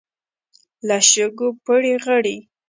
له 0.87 0.97
شګو 1.09 1.47
پړي 1.63 1.93
غړي. 2.05 2.37